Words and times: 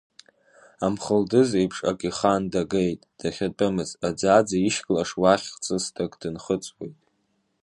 Амхылдыз 0.85 1.49
еиԥш 1.59 1.77
ак 1.91 1.99
ихан 2.09 2.43
дагеит 2.51 3.01
дахьатәымыз, 3.19 3.91
аӡаӡа 4.07 4.57
ишьклаш 4.67 5.11
уахь 5.21 5.47
хҵысҭак 5.53 6.11
дынхыҵуеит. 6.21 6.97